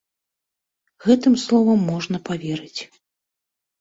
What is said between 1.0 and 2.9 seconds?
Гэтым словам можна паверыць.